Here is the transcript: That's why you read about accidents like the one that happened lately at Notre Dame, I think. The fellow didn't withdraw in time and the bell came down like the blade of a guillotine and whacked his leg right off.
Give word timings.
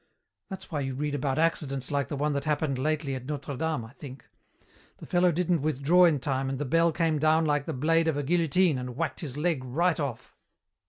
That's 0.49 0.71
why 0.71 0.79
you 0.79 0.95
read 0.95 1.13
about 1.13 1.37
accidents 1.37 1.91
like 1.91 2.07
the 2.07 2.15
one 2.15 2.33
that 2.33 2.45
happened 2.45 2.79
lately 2.79 3.13
at 3.13 3.27
Notre 3.27 3.55
Dame, 3.55 3.85
I 3.85 3.91
think. 3.91 4.25
The 4.97 5.05
fellow 5.05 5.31
didn't 5.31 5.61
withdraw 5.61 6.05
in 6.05 6.19
time 6.19 6.49
and 6.49 6.57
the 6.57 6.65
bell 6.65 6.91
came 6.91 7.19
down 7.19 7.45
like 7.45 7.67
the 7.67 7.73
blade 7.73 8.07
of 8.07 8.17
a 8.17 8.23
guillotine 8.23 8.79
and 8.79 8.95
whacked 8.95 9.19
his 9.19 9.37
leg 9.37 9.63
right 9.63 9.99
off. 9.99 10.35